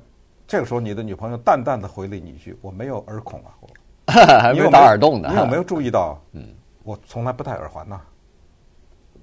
[0.47, 3.51] 这个时候你的女朋友淡淡的回了你一句：“我没有耳孔啊。”
[4.07, 5.29] 还没有打耳洞呢。
[5.31, 6.21] 你有没有 注意到？
[6.33, 6.47] 嗯，
[6.83, 7.99] 我从来不戴耳环呢。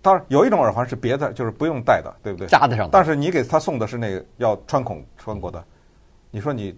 [0.01, 2.48] 当然，有一种耳环是别的，就是不用戴的，对不对？
[2.48, 2.88] 扎得上。
[2.90, 5.64] 但是你给他送的是那个要穿孔穿过的，
[6.31, 6.77] 你说你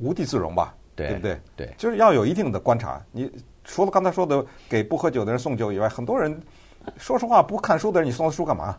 [0.00, 0.74] 无地自容吧？
[0.96, 1.40] 对不对？
[1.54, 3.00] 对，就是要有一定的观察。
[3.12, 3.30] 你
[3.62, 6.40] 除了刚才说的给不喝酒的人送酒以外，很多人。
[6.98, 8.76] 说实话，不看书的人，你送他书干嘛？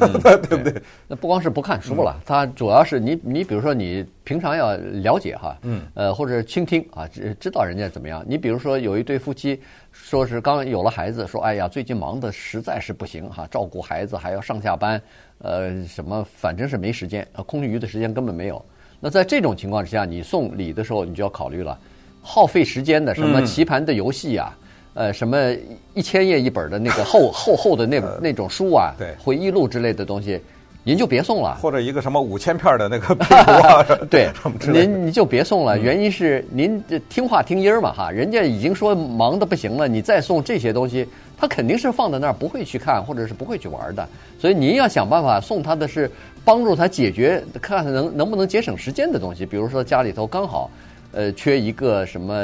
[0.00, 0.12] 嗯、
[0.48, 0.82] 对不对？
[1.06, 8.24] 那不光是不看书了，他主要是你，你比如说你平常要了解哈，嗯，呃，或者倾听啊，知知道人家怎么样。
[8.26, 9.62] 你比如说有一对夫妻，
[9.92, 15.00] 说是刚有了孩子，说哎呀，最近忙得实在是不行哈，照顾孩子还要上下班，
[15.38, 18.60] 呃，什么反正是没时间，空余的时间根本没有。
[18.98, 21.78] 那在这种情况之下，你送礼的时候，你就要考虑了，
[22.20, 24.58] 耗费时间的什么棋盘的游戏啊，
[24.94, 25.52] 呃，什么
[25.92, 30.40] 一千页一本的那个 厚厚厚的那那种书啊，对，回忆录之类的东西。
[30.86, 34.28] 您就别送了，或者一个什么五千片的那个拼图啊， 对，
[34.70, 35.78] 您您就别送了。
[35.78, 44.06] 原因是您听话听音儿嘛哈，人家已经说忙的不行了，你再送这些东西，他肯定是放在那儿不会去看，或者是不会去玩的。
[44.38, 46.10] 所以您要想办法送他的是
[46.44, 49.46] 帮助他解决，看看能能不能节省时间的东西。
[49.46, 50.70] 比如说家里头刚好，
[51.12, 52.34] 呃，缺一个什么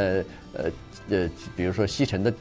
[0.54, 0.64] 呃。
[1.10, 2.32] 呃，比如说吸尘的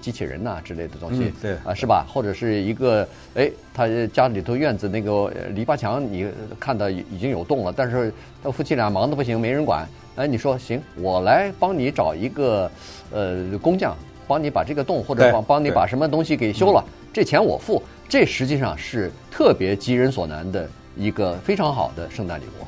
[0.00, 2.06] 机器人呐、啊、之类的东西，嗯、对啊，是吧？
[2.08, 9.88] 或者是一个，哎，他家里头院子那个篱笆墙，你看到已经有洞了，但是他夫妻俩忙得不行，没人管。
[10.16, 12.70] 哎，你说行，我来帮你找一个
[13.10, 13.96] 呃工匠，
[14.28, 17.82] 帮你把这个洞或者帮帮你把什么东西给修了，这钱我付。
[18.08, 22.66] 这实际上是特别急人所难的一个非常好的圣诞礼物。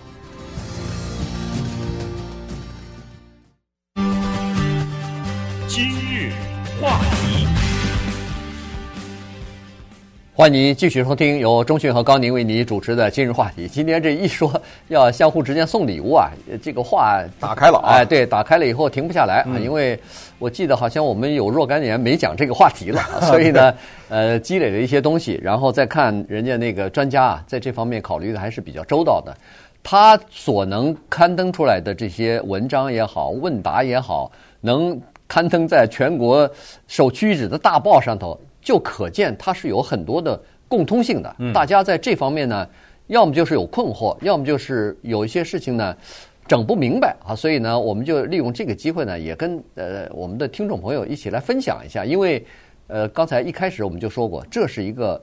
[6.83, 7.47] 话题，
[10.35, 13.68] 欢迎您继续收听由中讯和高宁为你主持的今日话题。
[13.68, 16.29] 今天这一说要相互之间送礼物啊，
[16.61, 19.97] 这个话打开了啊，哎，对，打开了以后停不下来啊，因为
[20.40, 23.73] 我记得好像我们有若干年没讲这个话题了， 所以呢，
[24.09, 29.33] 呃，积累了一些东西，然后再看人家那个专家啊，在这方面考虑的还是比较周到的，
[29.85, 35.01] 他所能刊登出来的这些文章也好，问答也好，能。
[35.33, 36.47] 刊登在全国
[36.87, 41.35] 首屈一指的大报上头，就可见它是有很多的共通性的。
[41.55, 42.68] 大家在这方面呢，
[43.07, 45.97] 要么就是有困惑，要么就是有一些事情呢
[46.47, 47.35] 整不明白啊。
[47.35, 52.05] 所以呢，我们就利用这个机会呢，也跟呃我们的听众朋友一起来分享一下。
[52.05, 52.45] 因为
[52.88, 55.18] 呃刚才一开始我们就说过，这是一个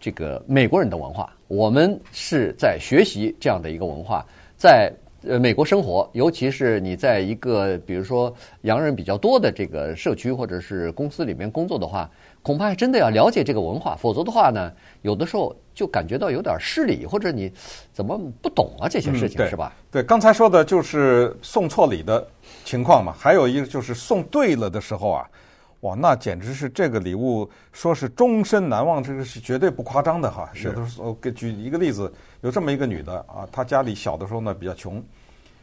[0.00, 4.26] 这个美国人的文化，我们是在学习这样的一个文化，
[4.56, 4.92] 在。
[5.28, 12.10] 呃，美国生活，尤其是你在一个比如说洋人比较多的这个社区或者是公司里面工作的话，
[12.42, 17.52] 恐怕还真的要了解这个文化，否则的话呢，有的时候就感觉到有点失礼，或者你
[17.92, 19.74] 怎么不懂啊这些事情，嗯、是吧？
[19.90, 22.26] 对，刚才说的就是送错礼的
[22.64, 25.28] 情况嘛，还有一个就是送对了的时候啊。
[25.80, 30.50] 哇，那简直是这个礼物，说是终身难忘，这个是绝对不夸张的哈。
[30.62, 32.12] 有的时候给举一个例子，
[32.42, 35.02] 有这么一个女的啊，她家里小的时候呢比较穷，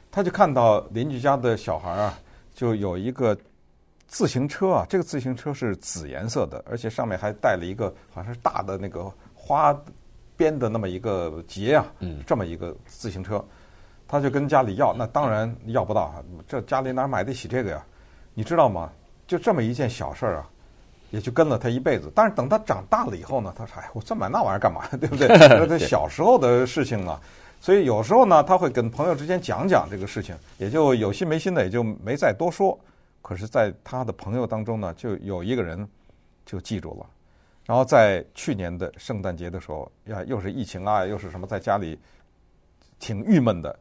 [0.10, 2.18] 她就看到邻居家的小孩啊，
[2.56, 3.38] 就有一个
[4.08, 9.80] 自行车啊，这个自行车是紫颜色的，而且上面还带了一个好像是大的那个花
[10.36, 13.46] 边的那么一个结啊，嗯，这么一个自行车，
[14.08, 16.12] 她就跟家里要，那当然要不到，
[16.48, 17.86] 这家里哪买得起这个呀？
[18.34, 18.92] 你知道吗？
[19.28, 20.50] 就这么一件小事儿啊，
[21.12, 22.12] 也就跟了他一辈子。
[22.16, 24.88] 但是等他长大了以后呢，他说：“哎，我这买那玩意儿干嘛？
[24.98, 25.28] 对不对？
[25.38, 27.22] 那他小时候的事情了。”
[27.60, 32.80] 所以有时候呢，他会跟朋友之间讲讲这个事情，也就有心没心的，也就没再多说。
[33.22, 35.86] 可是，在他的朋友当中呢，就有一个人
[36.46, 37.06] 就记住了。
[37.66, 42.00] 然后在去年的圣诞节的时候，呀，又是疫情啊，又是什么，在家里
[43.00, 43.78] 挺郁闷的。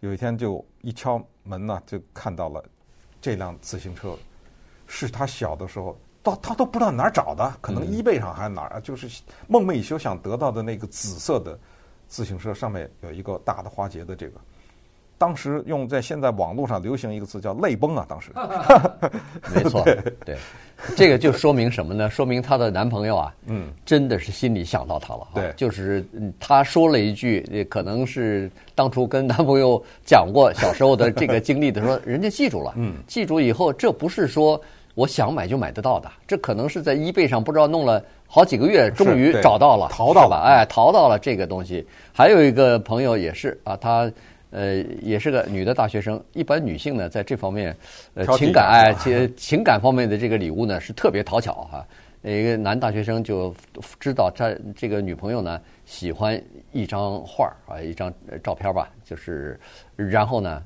[0.00, 2.64] 有一天就一敲门呢，就看到了
[3.20, 4.16] 这辆自行车。
[4.88, 9.08] 是他小的时候，到他都不知道哪儿找的，可能 eBay 上还是哪儿，就是
[9.46, 11.56] 梦寐以求想得到的那个紫色的
[12.08, 14.40] 自行车，上面有一个大的花结的这个。
[15.18, 18.30] 当时用在现在网络上流行一个词叫“泪崩”啊，当时。
[19.52, 19.82] 没错，
[20.24, 20.36] 对，
[20.96, 22.08] 这个就说明什么呢？
[22.08, 25.26] 说明她的男朋友啊，嗯，真的是心里想到她了。
[25.34, 26.06] 对，就是
[26.38, 32.72] 她说了一句，可能是当初跟男朋友讲过小时候的这个经历的时候，人家记住了。
[32.76, 34.60] 嗯，记住以后，这不是说。
[34.98, 41.86] 我想买就买得到的，这可能是在 eBay 上不知道弄了好几个月，终于找到了，淘到了，哎，淘到了这个东西。
[42.12, 44.10] 还有一个朋友也是啊，她
[44.50, 46.20] 呃也是个女的大学生。
[46.32, 47.76] 一般女性呢，在这方面
[48.14, 51.86] 呃情感哎情情感方面的这个礼物呢是特别讨巧哈。
[52.22, 53.54] 一个男大学生就
[54.00, 59.60] 知道他这个女朋友呢喜欢一张画啊，一张照片吧，就是
[59.94, 60.60] 然后呢。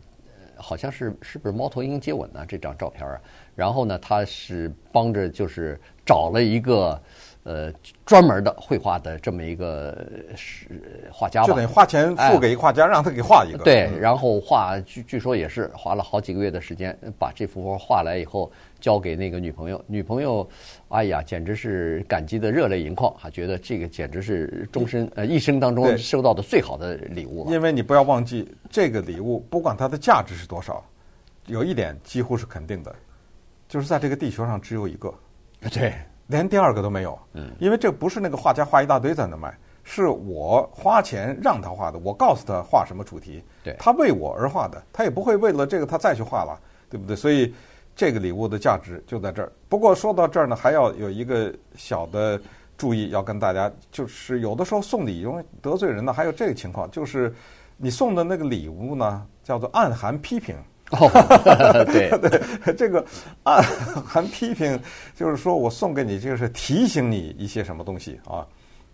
[0.55, 2.45] 好像是是不是猫头鹰接吻呢？
[2.47, 3.21] 这张照片啊，
[3.55, 7.01] 然后呢，他是帮着就是找了一个
[7.45, 7.73] 呃
[8.07, 10.67] 专门的绘画的这么一个是
[11.13, 13.59] 画家吧，就等于花钱付给一画家，让他给画一个。
[13.65, 19.85] 对，然后画据据说也是花了好几个月的时间，把这幅画画来以后交给那个女朋友。
[19.87, 20.49] 女朋友，
[20.89, 27.51] 哎呀，简直是感激的热泪盈眶，还觉得这个简直是终身呃一生当中收到的最好的礼物。
[27.51, 28.49] 因为你不要忘记。
[28.71, 30.83] 这个礼物不管它的价值是多少，
[31.47, 32.95] 有一点几乎是肯定的，
[33.73, 35.11] 就是在这个地球上只有一个，
[35.73, 35.95] 对，
[36.27, 37.19] 连第二个都没有。
[37.33, 47.17] 嗯，因为这不是那个画家画一大堆在那卖，是我花钱让他画的，我告诉他画什么主题，对他为我而画的，他也不会为了这个他再去画了，对不对？
[47.17, 47.55] 所以
[47.97, 49.51] 这个礼物的价值就在这儿。
[49.71, 52.39] 不过说到这儿呢，还要有一个小的
[52.77, 57.35] 注意，要跟大家就是有的时候送礼容易得罪人呢，还有这个情况，就是
[57.79, 60.55] 你送的那个礼物呢，叫做暗含批评。
[60.93, 61.09] 哦，
[61.91, 63.05] 对 对，这个
[63.43, 63.63] 暗
[64.07, 64.79] 含批评，
[65.17, 68.47] 就是说我送给你，就是提醒你一些什么东西啊。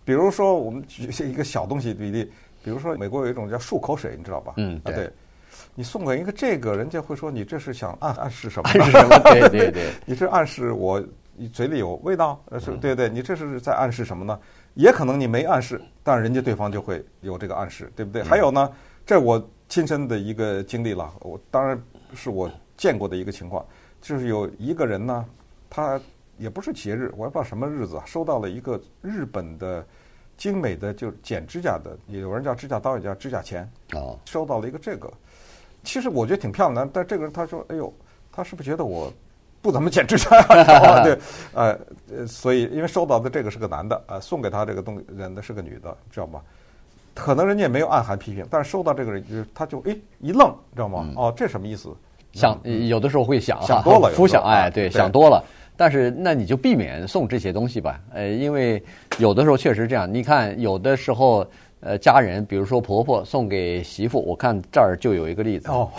[0.05, 2.23] 比如说，我们举一个小东西比例，
[2.63, 4.53] 比如说美国有一种叫漱口水，你知道吧？
[4.57, 5.05] 嗯，对。
[5.05, 5.11] 啊、
[5.75, 8.69] 你送给一个这个，人家会说你这是想暗暗示什么？
[8.69, 9.19] 暗示什么？
[9.31, 11.03] 对对对，你是暗示我
[11.53, 12.41] 嘴里有味道？
[12.49, 14.39] 呃，是，对对，你这是在暗示什么呢？
[14.73, 18.23] 也可能你没暗示，但人家对方就会有这个暗示，对不对？
[18.23, 18.71] 还有呢，
[19.05, 19.49] 这我。
[19.69, 21.79] 亲身的一个经历了，我当然
[22.15, 23.63] 是我见过的一个情况，
[24.01, 25.25] 就是有一个人呢，
[25.69, 26.01] 他
[26.37, 29.85] 也不是节日，我也不知道什么日子，收到了一个日本的
[30.35, 35.11] 精美的就是剪指甲的，有人叫指甲刀，也叫指甲钳，哦，收到了一个这个，
[35.83, 37.93] 其实我觉得挺漂亮的，但这个人他说，哎呦，
[38.31, 39.13] 他是不是觉得我
[39.61, 41.03] 不怎么剪指甲呀？
[41.05, 41.19] 对，
[41.53, 46.41] 呃，所以因为收到的这个是个男的，呃，送给他这个东人的是个女的，知道吗？
[47.19, 51.05] 可能人家也没有暗含批评，但是收到这个人，就是他就哎一愣，知道吗？
[51.05, 51.89] 嗯、哦，这什么意思？
[52.31, 55.43] 想有的时候会想想多了，浮想哎，对，想多了。
[55.75, 58.81] 但是那你就避免送这些东西吧，呃，因为
[59.17, 60.11] 有的时候确实这样。
[60.13, 61.47] 你看，有的时候
[61.79, 65.89] 呃，家人，比如说婆婆送给媳妇，我看这儿就有一个例子哦，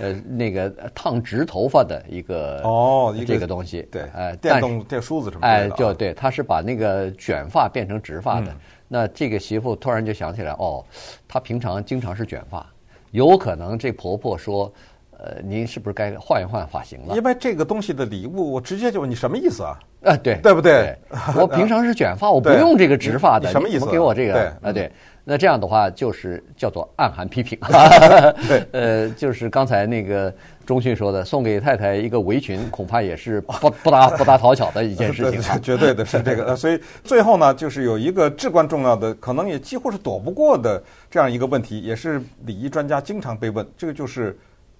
[0.00, 8.52] 呃，那个烫直头发的一个哦，这个东西，对，哎，电动电梳子什么的，哎，就对，他是把那个卷发变成直发的。
[8.88, 10.82] 嗯那这个媳妇突然就想起来，哦，
[11.28, 12.66] 她平常经常是卷发，
[13.10, 14.72] 有可能这婆婆说，
[15.18, 17.14] 呃，您是不是该换一换发型了？
[17.14, 19.78] 因为这个东西的礼物，我直接就问你什么意思啊？
[20.04, 20.96] 啊，对，对不对？
[21.10, 23.84] 对我平常是卷发，我不用这个直发的，什么意思？
[23.90, 24.32] 给我这个？
[24.32, 24.90] 对啊，对。
[25.30, 27.58] 那这样的话，就是叫做暗含批评。
[28.48, 30.32] 对， 呃，就是刚才那个
[30.64, 35.42] 钟迅说的，送给太太一个围裙，恐怕也是不 不大不大讨巧的一件事情。
[35.60, 36.56] 绝对的是这个。
[36.56, 44.34] 所以最后呢，就是有一个至关重要的，可能也几乎是躲不过的这样一个问题，也是礼仪专家经常被问，这个就是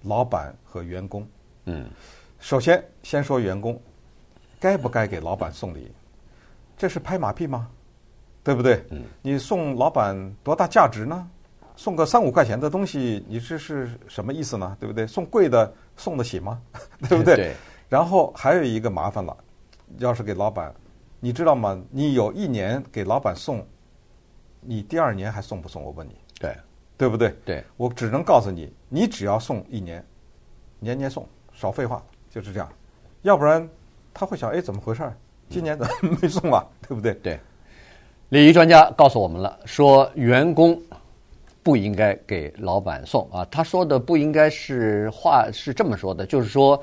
[0.05, 1.27] 老板和员工。
[1.65, 1.85] 嗯，
[2.39, 3.79] 首先先说员工，
[4.59, 5.91] 该不该给老板送礼？
[6.75, 7.67] 这是拍马屁吗？
[8.49, 8.83] 对不对？
[9.21, 11.29] 你送老板多大价值呢？
[11.75, 14.75] 送个三五块钱的东西，你这是什么意思呢？
[14.79, 15.05] 对不对？
[15.05, 16.59] 送贵的送得起吗？
[17.07, 17.35] 对不对？
[17.35, 17.53] 对。
[17.87, 19.37] 然后还有一个麻烦了，
[19.99, 20.73] 要是给老板，
[21.19, 21.79] 你知道吗？
[21.91, 23.63] 你有一年给老板送，
[24.61, 25.83] 你第二年还送不送？
[25.83, 26.57] 我问你，对，
[26.97, 27.35] 对不对？
[27.45, 27.63] 对。
[27.77, 30.03] 我只能告诉你，你只要送一年，
[30.79, 32.67] 年年送，少废话，就是这样。
[33.21, 33.69] 要不然
[34.11, 35.07] 他会想，哎，怎么回事？
[35.49, 36.65] 今年怎么没送啊？
[36.87, 37.13] 对不对？
[37.21, 37.39] 对。
[38.29, 40.79] 礼仪专家告诉我们了，说员工
[41.63, 43.43] 不应该给老板送啊。
[43.49, 46.79] 他说的不应该是话是这么说的，就是说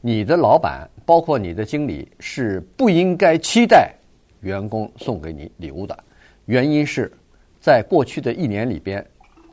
[0.00, 3.94] 你的老板包括你的经理是不应该期待
[4.40, 5.96] 员工送给你礼物的。
[6.46, 7.12] 原因是
[7.60, 9.04] 在过去的一年里边，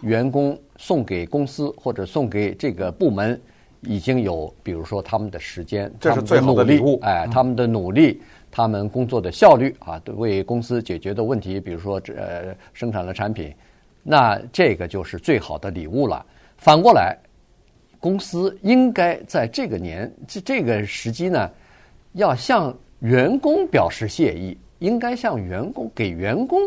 [0.02, 3.40] 员工送给公司或者送给这个部门
[3.82, 8.20] 已经有，比如说他们的时间，这是最好的礼物，哎，他们的努力。
[8.56, 13.54] 他们工作的效率啊，为公司解决的问题，比如说呃生产了产品，
[14.02, 16.26] 那这个就是最好的礼物了。
[16.56, 17.18] 反过来，
[18.00, 21.52] 公司应该在这个年这这个时机呢，
[22.14, 26.58] 要向员工表示谢意，应该向员工给员工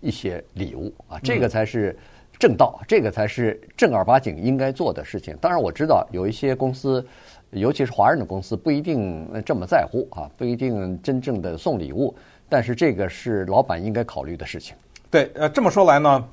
[0.00, 1.94] 一些礼物啊，这个才是
[2.38, 5.36] 正道，这个才是正儿八经应该做的事情。
[5.42, 7.06] 当然，我知道有一些公司。
[7.54, 12.14] 尤其是华人的公司不一定这么在乎啊，不一定真正的送礼物，
[12.48, 14.74] 但是这个是老板应该考虑的事情。
[15.10, 16.24] 对，呃，这么说来呢，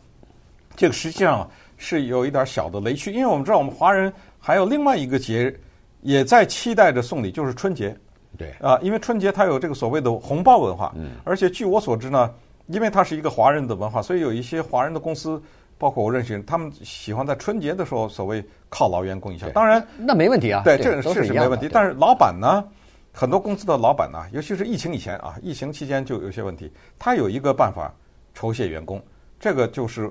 [0.75, 5.53] 这个实际上是有一点小的雷区，因为我们知道我们华人还有另外一个节
[6.01, 7.95] 也在期待着送礼，就是春节。
[8.37, 12.33] 对啊，因为春节它有这个所谓的红包文化，嗯，而且据我所知呢，
[12.67, 15.41] 因为它是一个华人的文化，所以有一些华人的公司。
[15.81, 18.39] 包括我认识人，他们喜欢在春节的时候所谓
[18.69, 19.49] 犒劳员工一下。
[19.49, 20.61] 当然，那没问题啊。
[20.63, 21.67] 对，这个是是没问题。
[21.73, 22.63] 但是老板呢，
[23.11, 26.71] 很多公司的老板呢，尤其是疫情以前啊，疫情期间就有些问题。
[26.99, 27.91] 他有一个办法
[28.35, 29.01] 酬谢员工，
[29.39, 30.07] 这个就是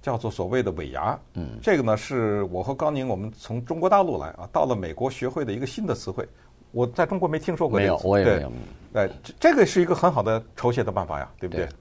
[0.00, 1.18] 叫做所谓的尾牙。
[1.34, 6.26] 嗯，这个呢是我和高宁我们从中国大陆来啊，到了美国学会的一个新的词汇。
[6.70, 7.78] 我在中国没听说过。
[7.78, 8.52] 没有，我也没有。
[8.94, 11.66] 对，这这个是一个很好的酬谢的办法呀，对不对？
[11.66, 11.72] 对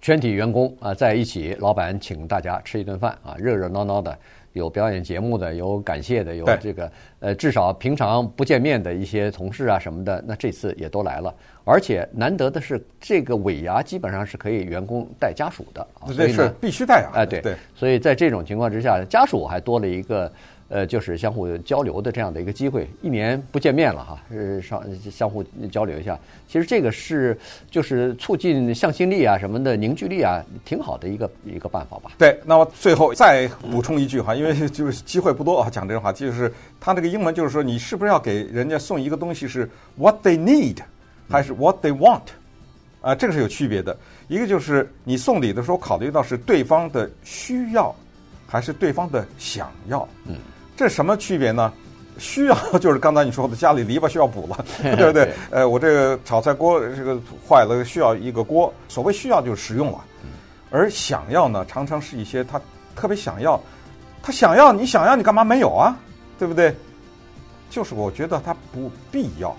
[0.00, 4.16] 全体员工啊在一起，老板请大家吃一顿饭啊，热热闹闹的，
[4.52, 6.90] 有表演节目的，有感谢的，有这个
[7.20, 11.34] 呃，至少平常不见面的一些同事啊什么的，那这次也都来了。
[11.64, 17.10] 而且难得的是，这个尾牙基本上是可以员工带家属的啊，这是必须带啊！
[17.16, 20.30] 哎，对对，所以在这种情况之下，家属还多了一个。
[20.68, 25.42] 呃，就是相互交流的这样的一个机会，一年不见面了哈，是上相互
[25.72, 26.18] 交流一下。
[26.46, 27.36] 其实这个是
[27.70, 32.12] 就是促进向心力啊什么的凝聚力啊，挺好的一个一个办法吧。
[32.18, 40.76] 对，那么最后再补充一句哈，因为 就是机会不多啊，讲这个话题就是他那个英文就是说，你是不是要给人家送一个东西是 what they need，
[41.30, 42.20] 还是 what they want？
[43.00, 43.96] 啊，这个是有区别的。
[44.28, 47.94] 一个就是你送礼的时候考虑到是对方的需要，
[48.46, 50.06] 还是对方的想要？
[50.26, 50.36] 嗯。
[50.78, 51.72] 这什么区别呢？
[52.18, 54.64] 需要 就是刚才你说的，家里篱笆需要补了，
[54.96, 55.32] 对不对？
[55.50, 57.18] 呃，我这个炒菜锅这个
[57.48, 58.72] 坏了，需要一个锅。
[58.86, 59.98] 所谓需要就是实用了，
[60.70, 62.60] 而想要呢，常常是一些他
[62.94, 63.60] 特别想要，
[64.22, 65.96] 他想要，你想要，你干嘛没有啊？
[66.38, 66.72] 对不对？
[67.68, 69.56] 就是我觉得他不必要，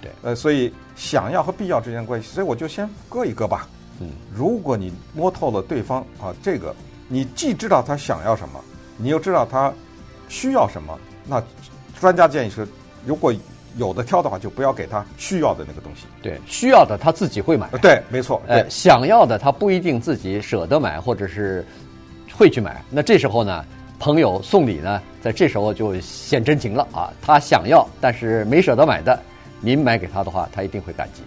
[0.00, 3.68] 对，呃，所以想要和必要之间的关系，所以我就先搁一搁吧。
[4.00, 6.74] 嗯，如果你摸透了对方啊，这个
[7.06, 8.58] 你既知道他想要什么，
[8.96, 9.70] 你又知道他。
[10.28, 10.98] 需要什么？
[11.26, 11.42] 那
[12.00, 12.66] 专家建议是，
[13.06, 13.32] 如果
[13.76, 16.06] 有的挑的话，就不要给他需要的那个东西。
[16.22, 17.68] 对，需要的他自己会买。
[17.82, 18.40] 对，没错。
[18.46, 21.66] 呃，想要的他不一定自己舍得买，或者是
[22.36, 22.82] 会去买。
[22.90, 23.64] 那这时候呢，
[23.98, 27.12] 朋友送礼呢，在这时候就显真情了啊！
[27.20, 29.18] 他想要，但是没舍得买的，
[29.60, 31.22] 您买给他的话，他一定会感激。